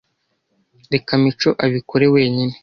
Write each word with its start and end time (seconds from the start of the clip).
Reka 0.93 1.11
Mico 1.23 1.49
abikore 1.65 2.05
wenyine 2.13 2.55